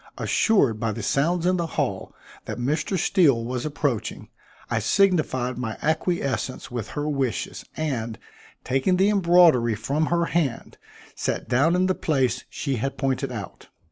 [0.17, 2.15] Assured by the sounds in the hall
[2.45, 2.97] that Mr.
[2.97, 4.29] Steele was approaching,
[4.67, 8.17] I signified my acquiescence with her wishes, and,
[8.63, 10.79] taking the embroidery from her hand,
[11.13, 13.67] sat down in the place she had pointed out.